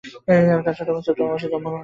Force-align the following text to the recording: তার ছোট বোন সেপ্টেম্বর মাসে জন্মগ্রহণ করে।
তার 0.65 0.75
ছোট 0.77 0.87
বোন 0.87 1.01
সেপ্টেম্বর 1.01 1.31
মাসে 1.31 1.47
জন্মগ্রহণ 1.47 1.65
করে। 1.65 1.79